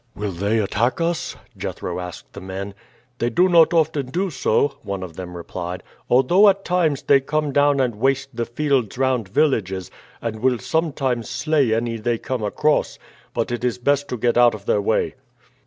[0.15, 2.73] "Will they attack us?" Jethro asked the men.
[3.19, 7.51] "They do not often do so," one of them replied; "although at times they come
[7.53, 12.97] down and waste the fields round villages, and will sometimes slay any they come across.
[13.35, 15.13] But it is best to get out of their way."